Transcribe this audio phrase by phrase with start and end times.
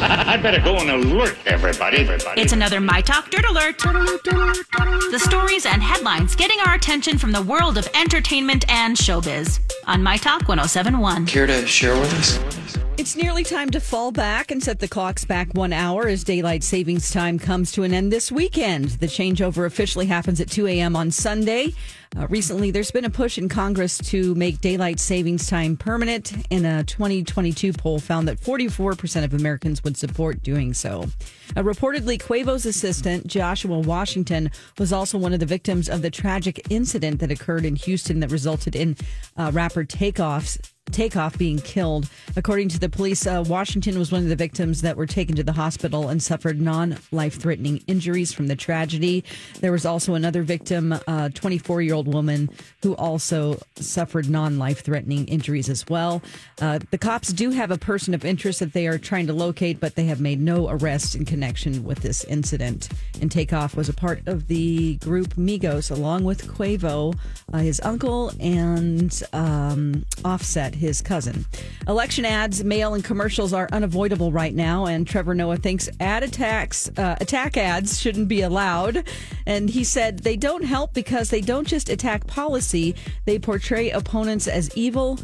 [0.02, 1.98] I better go and alert everybody.
[1.98, 2.40] Everybody.
[2.40, 3.78] It's another My Talk Dirt Alert.
[3.78, 10.02] The stories and headlines getting our attention from the world of entertainment and showbiz on
[10.02, 11.26] My Talk 1071.
[11.26, 12.38] Care to share with us?
[13.00, 16.62] It's nearly time to fall back and set the clocks back one hour as daylight
[16.62, 18.90] savings time comes to an end this weekend.
[18.90, 20.94] The changeover officially happens at 2 a.m.
[20.94, 21.72] on Sunday.
[22.14, 26.66] Uh, recently, there's been a push in Congress to make daylight savings time permanent, and
[26.66, 31.04] a 2022 poll found that 44% of Americans would support doing so.
[31.56, 36.60] Uh, reportedly, Quavo's assistant, Joshua Washington, was also one of the victims of the tragic
[36.68, 38.94] incident that occurred in Houston that resulted in
[39.38, 40.58] uh, rapper Takeoff's
[40.90, 42.08] Takeoff being killed.
[42.36, 45.42] According to the police, uh, Washington was one of the victims that were taken to
[45.42, 49.24] the hospital and suffered non life threatening injuries from the tragedy.
[49.60, 52.48] There was also another victim, a 24 year old woman,
[52.82, 56.22] who also suffered non life threatening injuries as well.
[56.60, 59.80] Uh, the cops do have a person of interest that they are trying to locate,
[59.80, 62.88] but they have made no arrest in connection with this incident.
[63.20, 67.16] And Takeoff was a part of the group Migos, along with Quavo,
[67.52, 71.44] uh, his uncle, and um, Offset his cousin.
[71.88, 76.90] Election ads, mail, and commercials are unavoidable right now, and Trevor Noah thinks ad attacks,
[76.96, 79.08] uh, attack ads shouldn't be allowed.
[79.46, 84.48] And he said they don't help because they don't just attack policy; they portray opponents
[84.48, 85.18] as evil,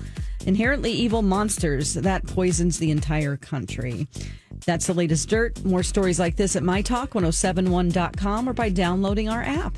[0.47, 4.07] inherently evil monsters that poisons the entire country.
[4.65, 5.65] That's the latest dirt.
[5.65, 9.77] More stories like this at mytalk1071.com or by downloading our app.